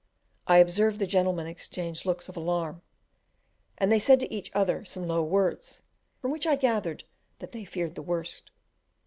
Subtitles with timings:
[0.47, 2.81] I observed the gentlemen exchange looks of alarm,
[3.77, 5.83] and they said to each other some low words,
[6.17, 7.03] from which I gathered
[7.37, 8.49] that they feared the worst.